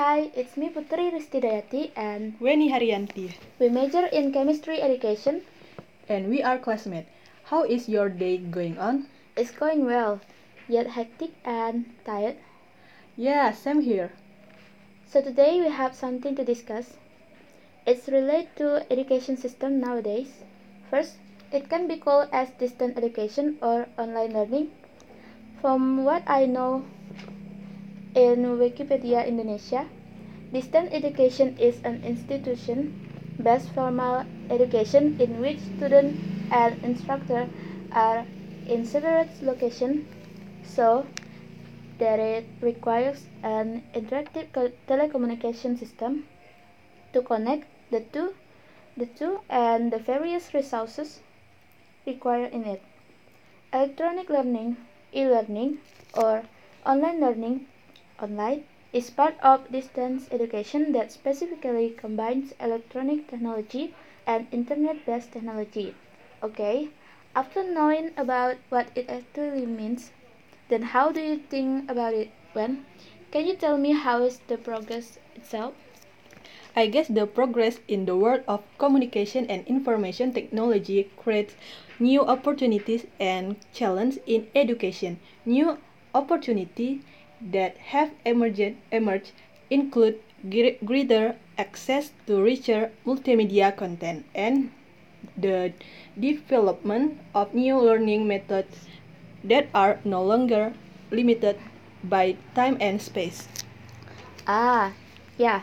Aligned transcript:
Hi, 0.00 0.30
it's 0.34 0.56
me 0.56 0.70
Putri 0.70 1.12
Ristidayati 1.12 1.90
and 1.94 2.40
Weni 2.40 2.70
Haryanti, 2.72 3.34
we 3.58 3.68
major 3.68 4.06
in 4.06 4.32
chemistry 4.32 4.80
education. 4.80 5.42
and 6.08 6.30
we 6.30 6.42
are 6.42 6.56
classmates. 6.56 7.10
How 7.44 7.64
is 7.64 7.86
your 7.86 8.08
day 8.08 8.38
going 8.38 8.78
on? 8.78 9.08
It's 9.36 9.50
going 9.50 9.84
well, 9.84 10.22
yet 10.68 10.86
hectic 10.86 11.32
and 11.44 11.84
tired. 12.06 12.36
Yeah, 13.14 13.52
same 13.52 13.82
here. 13.82 14.12
So 15.06 15.20
today 15.20 15.60
we 15.60 15.68
have 15.68 15.94
something 15.94 16.34
to 16.34 16.46
discuss. 16.46 16.96
It's 17.84 18.08
related 18.08 18.56
to 18.56 18.90
education 18.90 19.36
system 19.36 19.80
nowadays. 19.80 20.32
First, 20.88 21.16
it 21.52 21.68
can 21.68 21.86
be 21.88 21.98
called 21.98 22.30
as 22.32 22.48
distant 22.52 22.96
education 22.96 23.58
or 23.60 23.86
online 23.98 24.32
learning. 24.32 24.70
From 25.60 26.06
what 26.06 26.22
I 26.26 26.46
know 26.46 26.86
in 28.14 28.42
Wikipedia 28.58 29.26
Indonesia, 29.26 29.86
distance 30.52 30.90
education 30.92 31.56
is 31.58 31.78
an 31.84 32.02
institution 32.04 32.90
based 33.40 33.70
formal 33.70 34.24
education 34.50 35.16
in 35.20 35.40
which 35.40 35.60
student 35.76 36.18
and 36.50 36.82
instructor 36.82 37.48
are 37.92 38.26
in 38.66 38.84
separate 38.84 39.30
locations 39.42 40.04
so 40.64 41.06
that 41.98 42.18
it 42.18 42.46
requires 42.60 43.26
an 43.42 43.82
interactive 43.94 44.50
telecommunication 44.88 45.78
system 45.78 46.26
to 47.12 47.22
connect 47.22 47.66
the 47.90 48.00
two 48.12 48.34
the 48.96 49.06
two 49.06 49.40
and 49.48 49.92
the 49.92 49.98
various 49.98 50.52
resources 50.52 51.20
required 52.06 52.52
in 52.52 52.64
it. 52.64 52.82
Electronic 53.72 54.28
learning, 54.28 54.76
e-learning 55.14 55.78
or 56.14 56.42
online 56.84 57.20
learning 57.20 57.66
online 58.22 58.64
is 58.92 59.10
part 59.10 59.34
of 59.42 59.70
distance 59.70 60.28
education 60.30 60.92
that 60.92 61.12
specifically 61.12 61.90
combines 61.90 62.54
electronic 62.60 63.28
technology 63.28 63.94
and 64.26 64.46
internet-based 64.52 65.32
technology. 65.32 65.94
Okay, 66.42 66.88
after 67.34 67.62
knowing 67.62 68.10
about 68.16 68.56
what 68.68 68.88
it 68.94 69.08
actually 69.08 69.66
means, 69.66 70.10
then 70.68 70.82
how 70.82 71.12
do 71.12 71.20
you 71.20 71.36
think 71.38 71.90
about 71.90 72.14
it 72.14 72.30
when? 72.52 72.84
Can 73.30 73.46
you 73.46 73.54
tell 73.54 73.78
me 73.78 73.92
how 73.92 74.22
is 74.22 74.40
the 74.48 74.58
progress 74.58 75.18
itself? 75.36 75.74
I 76.76 76.86
guess 76.86 77.08
the 77.08 77.26
progress 77.26 77.80
in 77.88 78.06
the 78.06 78.16
world 78.16 78.42
of 78.46 78.62
communication 78.78 79.46
and 79.46 79.66
information 79.66 80.32
technology 80.32 81.10
creates 81.16 81.54
new 81.98 82.22
opportunities 82.24 83.06
and 83.18 83.56
challenges 83.72 84.20
in 84.26 84.46
education. 84.54 85.18
New 85.44 85.78
opportunities 86.14 87.02
that 87.40 87.76
have 87.78 88.10
emerged, 88.24 88.76
emerged 88.92 89.32
include 89.70 90.20
greater 90.84 91.36
access 91.58 92.12
to 92.26 92.42
richer 92.42 92.90
multimedia 93.06 93.74
content 93.76 94.24
and 94.34 94.70
the 95.36 95.72
development 96.18 97.18
of 97.34 97.54
new 97.54 97.78
learning 97.78 98.26
methods 98.26 98.88
that 99.44 99.68
are 99.74 99.98
no 100.04 100.22
longer 100.22 100.72
limited 101.10 101.56
by 102.04 102.36
time 102.54 102.76
and 102.80 103.00
space. 103.00 103.48
Ah, 104.46 104.92
yeah. 105.38 105.62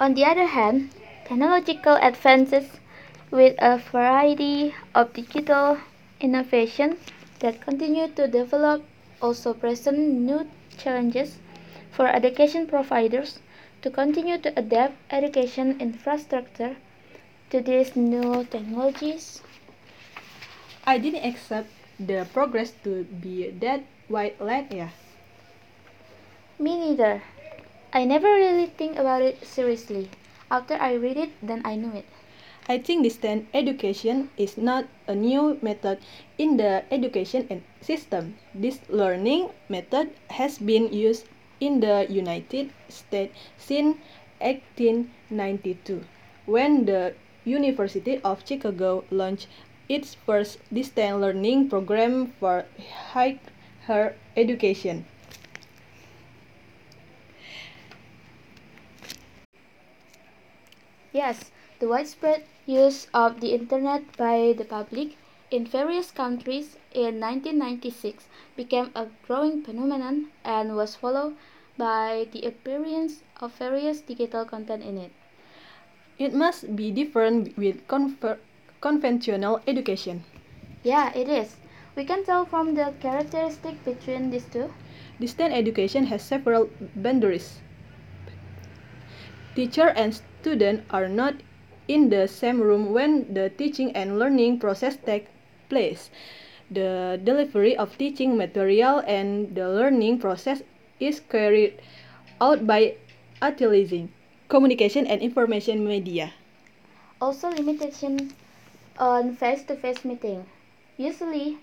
On 0.00 0.14
the 0.14 0.24
other 0.24 0.46
hand, 0.46 0.90
technological 1.24 1.96
advances 1.96 2.78
with 3.30 3.54
a 3.58 3.78
variety 3.78 4.74
of 4.94 5.12
digital 5.12 5.78
innovations 6.20 6.98
that 7.40 7.60
continue 7.60 8.08
to 8.08 8.26
develop 8.26 8.82
also 9.20 9.54
present 9.54 9.98
new 9.98 10.48
challenges 10.76 11.38
for 11.90 12.06
education 12.06 12.66
providers 12.66 13.40
to 13.82 13.90
continue 13.90 14.38
to 14.38 14.52
adapt 14.58 14.94
education 15.10 15.80
infrastructure 15.80 16.76
to 17.50 17.60
these 17.60 17.96
new 17.96 18.44
technologies. 18.50 19.42
I 20.86 20.98
didn't 20.98 21.24
expect 21.24 21.68
the 21.98 22.26
progress 22.32 22.72
to 22.84 23.04
be 23.04 23.50
that 23.60 23.82
wide 24.08 24.34
like 24.40 24.72
yeah. 24.72 24.90
Me 26.58 26.78
neither. 26.78 27.22
I 27.92 28.04
never 28.04 28.28
really 28.28 28.66
think 28.66 28.98
about 28.98 29.22
it 29.22 29.44
seriously. 29.46 30.10
After 30.50 30.74
I 30.74 30.94
read 30.94 31.16
it, 31.16 31.30
then 31.42 31.62
I 31.64 31.76
knew 31.76 31.92
it. 31.92 32.06
I 32.70 32.76
think 32.76 33.02
this 33.02 33.14
distant 33.14 33.48
education 33.54 34.28
is 34.36 34.58
not 34.58 34.84
a 35.06 35.14
new 35.14 35.56
method 35.62 36.00
in 36.36 36.58
the 36.58 36.84
education 36.92 37.64
system. 37.80 38.36
This 38.54 38.80
learning 38.90 39.48
method 39.70 40.12
has 40.28 40.58
been 40.58 40.92
used 40.92 41.24
in 41.60 41.80
the 41.80 42.06
United 42.10 42.70
States 42.90 43.32
since 43.56 43.96
1892 44.40 46.04
when 46.44 46.84
the 46.84 47.14
University 47.46 48.20
of 48.22 48.44
Chicago 48.46 49.02
launched 49.10 49.48
its 49.88 50.14
first 50.26 50.58
distant 50.70 51.22
learning 51.22 51.70
program 51.70 52.34
for 52.38 52.66
higher 53.12 54.14
education. 54.36 55.06
Yes, 61.14 61.50
the 61.80 61.88
widespread 61.88 62.44
use 62.66 63.06
of 63.14 63.40
the 63.40 63.54
internet 63.54 64.16
by 64.16 64.52
the 64.56 64.64
public 64.64 65.16
in 65.50 65.64
various 65.64 66.10
countries 66.10 66.76
in 66.92 67.20
1996 67.20 68.26
became 68.56 68.90
a 68.94 69.06
growing 69.26 69.62
phenomenon 69.62 70.26
and 70.44 70.76
was 70.76 70.96
followed 70.96 71.36
by 71.76 72.26
the 72.32 72.42
appearance 72.42 73.22
of 73.40 73.52
various 73.54 74.00
digital 74.00 74.44
content 74.44 74.82
in 74.82 74.98
it. 74.98 75.12
It 76.18 76.34
must 76.34 76.74
be 76.74 76.90
different 76.90 77.56
with 77.56 77.86
conventional 78.80 79.60
education. 79.66 80.24
Yeah, 80.82 81.12
it 81.14 81.28
is. 81.28 81.56
We 81.94 82.04
can 82.04 82.24
tell 82.24 82.44
from 82.44 82.74
the 82.74 82.92
characteristic 83.00 83.84
between 83.84 84.30
these 84.30 84.44
two. 84.44 84.72
Distant 85.20 85.54
education 85.54 86.06
has 86.06 86.22
several 86.22 86.70
boundaries. 86.96 87.60
Teacher 89.54 89.88
and 89.88 90.14
student 90.14 90.84
are 90.90 91.08
not 91.08 91.34
in 91.88 92.10
the 92.10 92.28
same 92.28 92.60
room 92.60 92.92
when 92.92 93.34
the 93.34 93.50
teaching 93.50 93.90
and 93.96 94.18
learning 94.18 94.60
process 94.60 94.96
takes 94.96 95.30
place. 95.68 96.10
The 96.70 97.18
delivery 97.24 97.76
of 97.76 97.96
teaching 97.96 98.36
material 98.36 99.02
and 99.06 99.54
the 99.54 99.68
learning 99.68 100.20
process 100.20 100.62
is 101.00 101.20
carried 101.20 101.80
out 102.40 102.66
by 102.66 102.94
utilizing 103.42 104.12
communication 104.48 105.06
and 105.06 105.22
information 105.22 105.86
media. 105.86 106.32
Also 107.20 107.48
limitation 107.48 108.34
on 108.98 109.34
face-to-face 109.34 110.04
meeting. 110.04 110.44
Usually, 110.96 111.58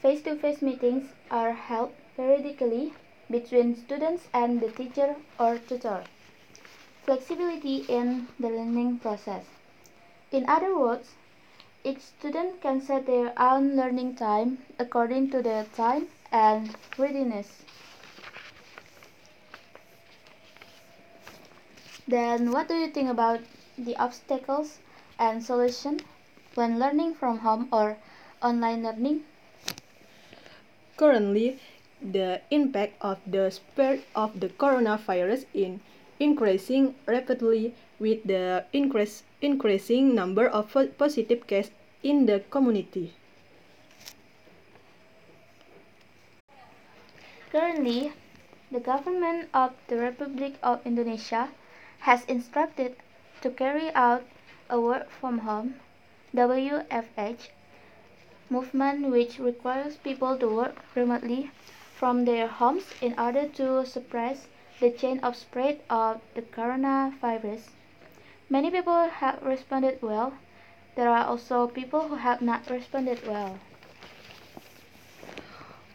face-to-face 0.00 0.62
meetings 0.62 1.10
are 1.30 1.52
held 1.52 1.92
periodically 2.16 2.92
between 3.30 3.74
students 3.74 4.28
and 4.32 4.60
the 4.60 4.70
teacher 4.70 5.16
or 5.38 5.58
tutor. 5.58 6.04
Flexibility 7.04 7.84
in 7.88 8.28
the 8.38 8.48
learning 8.48 8.98
process. 8.98 9.44
In 10.34 10.48
other 10.50 10.76
words, 10.76 11.14
each 11.84 12.00
student 12.00 12.60
can 12.60 12.80
set 12.80 13.06
their 13.06 13.30
own 13.38 13.76
learning 13.76 14.16
time 14.16 14.58
according 14.80 15.30
to 15.30 15.40
their 15.40 15.62
time 15.78 16.08
and 16.32 16.74
readiness. 16.98 17.62
Then, 22.08 22.50
what 22.50 22.66
do 22.66 22.74
you 22.74 22.88
think 22.88 23.08
about 23.08 23.46
the 23.78 23.94
obstacles 23.94 24.80
and 25.20 25.38
solution 25.38 26.00
when 26.56 26.80
learning 26.80 27.14
from 27.14 27.38
home 27.38 27.68
or 27.70 27.96
online 28.42 28.82
learning? 28.82 29.22
Currently, 30.96 31.60
the 32.02 32.40
impact 32.50 32.98
of 33.00 33.20
the 33.24 33.50
spread 33.50 34.02
of 34.16 34.40
the 34.40 34.48
coronavirus 34.48 35.46
is 35.54 35.78
increasing 36.18 36.96
rapidly 37.06 37.74
with 38.00 38.24
the 38.24 38.64
increase, 38.72 39.22
increasing 39.44 40.14
number 40.14 40.48
of 40.48 40.74
positive 40.98 41.46
cases 41.46 41.72
in 42.02 42.26
the 42.26 42.40
community. 42.50 43.12
Currently, 47.52 48.12
the 48.72 48.80
government 48.80 49.48
of 49.54 49.74
the 49.88 49.98
Republic 49.98 50.54
of 50.62 50.80
Indonesia 50.84 51.50
has 52.00 52.24
instructed 52.24 52.96
to 53.42 53.50
carry 53.50 53.92
out 53.94 54.24
a 54.68 54.80
work 54.80 55.10
from 55.10 55.38
home 55.40 55.74
WFH 56.34 57.50
movement 58.50 59.10
which 59.10 59.38
requires 59.38 59.96
people 59.96 60.36
to 60.38 60.48
work 60.48 60.76
remotely 60.94 61.50
from 61.94 62.24
their 62.24 62.48
homes 62.48 62.84
in 63.00 63.14
order 63.18 63.46
to 63.48 63.86
suppress 63.86 64.48
the 64.80 64.90
chain 64.90 65.20
of 65.20 65.36
spread 65.36 65.80
of 65.88 66.20
the 66.34 66.42
coronavirus. 66.42 67.68
Many 68.54 68.70
people 68.70 69.08
have 69.08 69.42
responded 69.42 69.98
well. 70.00 70.34
There 70.94 71.08
are 71.08 71.26
also 71.26 71.66
people 71.66 72.06
who 72.06 72.14
have 72.14 72.40
not 72.40 72.70
responded 72.70 73.18
well. 73.26 73.58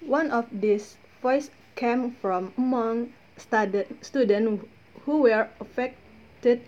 One 0.00 0.30
of 0.30 0.48
these 0.50 0.96
voices 1.20 1.50
came 1.74 2.12
from 2.12 2.54
among 2.56 3.12
stud- 3.36 3.84
students 4.00 4.64
who 5.04 5.20
were 5.28 5.50
affected 5.60 6.62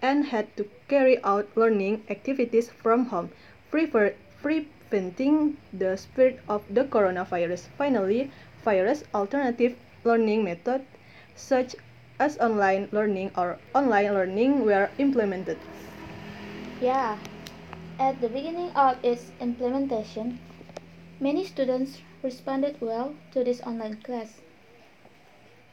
and 0.00 0.24
had 0.32 0.48
to 0.56 0.64
carry 0.88 1.22
out 1.22 1.54
learning 1.54 2.04
activities 2.08 2.70
from 2.70 3.12
home, 3.12 3.28
preventing 3.70 5.58
the 5.74 5.98
spread 5.98 6.40
of 6.48 6.64
the 6.72 6.84
coronavirus. 6.88 7.68
Finally, 7.76 8.30
various 8.64 9.04
alternative 9.12 9.76
learning 10.04 10.42
methods 10.42 10.88
such 11.36 11.76
as 12.18 12.38
online 12.38 12.88
learning 12.92 13.30
or 13.36 13.58
online 13.74 14.12
learning 14.14 14.64
were 14.64 14.90
implemented. 14.98 15.58
Yeah, 16.80 17.18
at 17.98 18.20
the 18.20 18.28
beginning 18.28 18.70
of 18.70 18.98
its 19.02 19.32
implementation, 19.40 20.38
many 21.20 21.44
students 21.44 22.00
responded 22.22 22.80
well 22.80 23.14
to 23.32 23.44
this 23.44 23.60
online 23.62 24.02
class. 24.02 24.40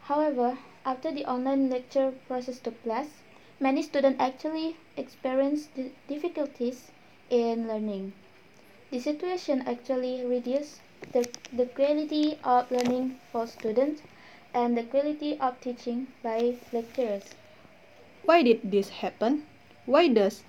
However, 0.02 0.58
after 0.86 1.12
the 1.12 1.26
online 1.26 1.70
lecture 1.70 2.12
process 2.28 2.60
took 2.60 2.84
place, 2.84 3.22
many 3.60 3.82
students 3.82 4.20
actually 4.22 4.78
experienced 4.98 5.70
difficulties 6.08 6.92
in 7.30 7.68
learning. 7.68 8.14
The 8.92 9.00
situation 9.00 9.64
actually 9.68 10.26
reduced 10.26 10.82
the, 11.14 11.28
the 11.54 11.66
quality 11.68 12.40
of 12.44 12.72
learning 12.72 13.20
for 13.32 13.48
students 13.48 14.02
and 14.54 14.78
the 14.78 14.84
quality 14.84 15.38
of 15.40 15.60
teaching 15.62 16.08
by 16.22 16.56
lecturers. 16.72 17.24
Why 18.24 18.44
did 18.44 18.72
this 18.72 18.90
happen? 18.90 19.46
Why 19.86 20.08
does 20.08 20.44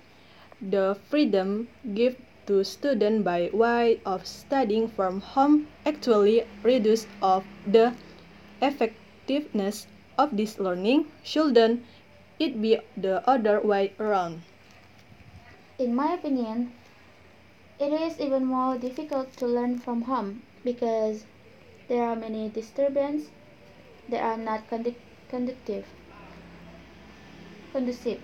the 0.61 0.97
freedom 1.09 1.67
given 1.93 2.21
to 2.45 2.63
students 2.63 3.23
by 3.23 3.49
way 3.53 4.01
of 4.05 4.27
studying 4.27 4.87
from 4.89 5.21
home 5.21 5.67
actually 5.85 6.45
reduce 6.61 7.07
of 7.21 7.45
the 7.65 7.93
effectiveness 8.61 9.87
of 10.17 10.35
this 10.35 10.59
learning? 10.59 11.07
Shouldn't 11.23 11.83
it 12.39 12.61
be 12.61 12.79
the 12.97 13.27
other 13.27 13.61
way 13.61 13.93
around? 13.99 14.41
In 15.79 15.95
my 15.95 16.13
opinion, 16.13 16.71
it 17.79 17.93
is 17.93 18.19
even 18.19 18.45
more 18.45 18.77
difficult 18.77 19.35
to 19.37 19.47
learn 19.47 19.79
from 19.79 20.03
home 20.03 20.41
because 20.63 21.25
there 21.87 22.03
are 22.03 22.15
many 22.15 22.49
disturbances 22.49 23.29
that 24.09 24.21
are 24.21 24.37
not 24.37 24.67
conductive. 24.69 25.85
Conducive. 27.71 28.19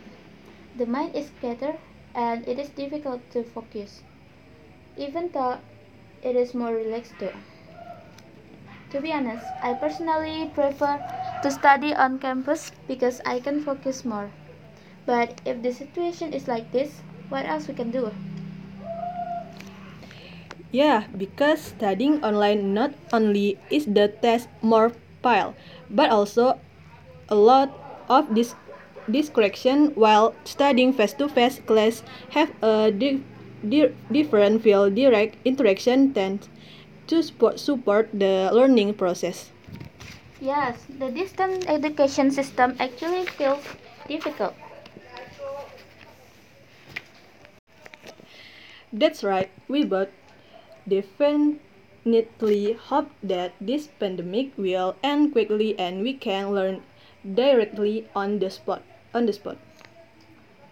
The 0.77 0.85
mind 0.85 1.15
is 1.15 1.27
scattered 1.37 1.77
and 2.13 2.47
it 2.47 2.59
is 2.59 2.69
difficult 2.69 3.21
to 3.31 3.43
focus, 3.43 4.01
even 4.97 5.29
though 5.31 5.57
it 6.23 6.35
is 6.35 6.53
more 6.53 6.73
relaxed 6.73 7.13
too. 7.19 7.31
To 8.91 9.01
be 9.01 9.13
honest, 9.13 9.45
I 9.61 9.73
personally 9.73 10.49
prefer 10.53 10.97
to 11.43 11.51
study 11.51 11.93
on 11.93 12.19
campus 12.19 12.71
because 12.87 13.21
I 13.25 13.39
can 13.39 13.61
focus 13.61 14.03
more. 14.03 14.29
But 15.05 15.41
if 15.45 15.61
the 15.61 15.73
situation 15.73 16.33
is 16.33 16.47
like 16.47 16.71
this, 16.71 17.01
what 17.29 17.45
else 17.45 17.67
we 17.67 17.73
can 17.73 17.91
do? 17.91 18.11
Yeah, 20.71 21.05
because 21.17 21.61
studying 21.61 22.23
online 22.23 22.73
not 22.73 22.93
only 23.11 23.57
is 23.69 23.85
the 23.85 24.07
test 24.21 24.49
more 24.61 24.91
pile, 25.21 25.55
but 25.89 26.09
also 26.09 26.59
a 27.29 27.35
lot 27.35 27.69
of 28.09 28.33
this 28.33 28.55
distraction 29.09 29.87
while 29.95 30.35
studying 30.45 30.93
face-to-face 30.93 31.59
class 31.65 32.03
have 32.31 32.51
a 32.61 32.91
di 32.91 33.21
di 33.65 33.89
different 34.11 34.61
feel 34.61 34.89
direct 34.89 35.35
interaction 35.45 36.13
tend 36.13 36.47
to 37.07 37.21
support, 37.23 37.59
support 37.59 38.09
the 38.13 38.49
learning 38.53 38.93
process. 38.93 39.49
Yes, 40.41 40.85
the 40.87 41.09
distance 41.11 41.65
education 41.67 42.31
system 42.31 42.75
actually 42.79 43.25
feels 43.25 43.65
difficult. 44.07 44.55
That's 48.93 49.23
right, 49.23 49.49
we 49.67 49.83
both 49.83 50.09
definitely 52.05 52.73
hope 52.73 53.09
that 53.23 53.51
this 53.59 53.87
pandemic 53.99 54.51
will 54.57 54.95
end 55.03 55.31
quickly 55.31 55.77
and 55.77 56.01
we 56.01 56.13
can 56.13 56.51
learn 56.53 56.81
directly 57.35 58.07
on 58.15 58.39
the 58.39 58.49
spot 58.49 58.81
on 59.13 59.25
the 59.25 59.33
spot. 59.33 59.57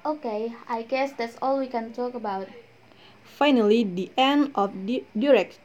Okay, 0.05 0.53
I 0.69 0.83
guess 0.83 1.11
that's 1.11 1.35
all 1.41 1.59
we 1.59 1.67
can 1.67 1.91
talk 1.91 2.13
about. 2.13 2.47
Finally, 3.23 3.83
the 3.83 4.09
end 4.17 4.51
of 4.55 4.71
the 4.87 5.03
direct 5.17 5.59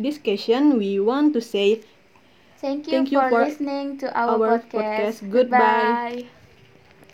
discussion, 0.00 0.78
we 0.78 1.00
want 1.00 1.32
to 1.34 1.40
say 1.40 1.82
thank 2.58 2.86
you, 2.86 2.92
thank 2.92 3.12
you 3.12 3.18
for, 3.18 3.30
for, 3.30 3.44
listening 3.44 3.98
to 3.98 4.06
our, 4.14 4.38
our 4.38 4.58
podcast. 4.58 4.70
podcast. 4.70 5.30
Goodbye. 5.30 5.98
Goodbye. 6.14 6.37